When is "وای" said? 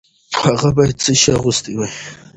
1.75-1.91